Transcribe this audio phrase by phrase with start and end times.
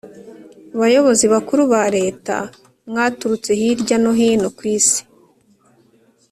[0.79, 2.35] Bayobozi Bakuru ba Leta
[2.89, 5.01] mwaturutse hirya no hino ku isi